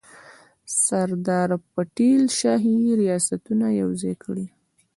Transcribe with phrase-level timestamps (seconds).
[0.83, 4.43] سردار پټیل شاهي ریاستونه یوځای کړل.